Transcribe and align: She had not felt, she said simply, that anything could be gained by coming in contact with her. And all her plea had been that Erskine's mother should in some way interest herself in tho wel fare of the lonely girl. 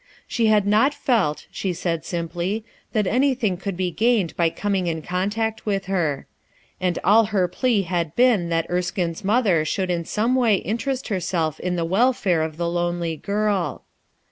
She 0.25 0.47
had 0.47 0.65
not 0.65 0.95
felt, 0.95 1.45
she 1.51 1.73
said 1.73 2.03
simply, 2.03 2.65
that 2.91 3.05
anything 3.05 3.55
could 3.55 3.77
be 3.77 3.91
gained 3.91 4.35
by 4.35 4.49
coming 4.49 4.87
in 4.87 5.03
contact 5.03 5.63
with 5.67 5.85
her. 5.85 6.25
And 6.79 6.97
all 7.03 7.25
her 7.25 7.47
plea 7.47 7.83
had 7.83 8.15
been 8.15 8.49
that 8.49 8.65
Erskine's 8.67 9.23
mother 9.23 9.63
should 9.63 9.91
in 9.91 10.05
some 10.05 10.33
way 10.33 10.55
interest 10.55 11.09
herself 11.09 11.59
in 11.59 11.75
tho 11.75 11.85
wel 11.85 12.13
fare 12.13 12.41
of 12.41 12.57
the 12.57 12.67
lonely 12.67 13.15
girl. 13.15 13.83